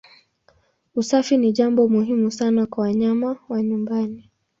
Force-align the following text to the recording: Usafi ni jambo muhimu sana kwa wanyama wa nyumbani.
Usafi 0.95 1.37
ni 1.37 1.51
jambo 1.51 1.87
muhimu 1.89 2.31
sana 2.31 2.65
kwa 2.65 2.81
wanyama 2.83 3.37
wa 3.49 3.63
nyumbani. 3.63 4.31